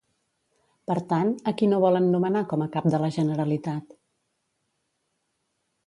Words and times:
Per 0.91 0.95
tant, 1.11 1.29
a 1.51 1.53
qui 1.59 1.69
no 1.73 1.81
volen 1.85 2.09
nomenar 2.15 2.43
com 2.55 2.65
a 2.67 2.71
cap 2.77 2.89
de 2.95 3.03
la 3.05 3.13
Generalitat? 3.19 3.97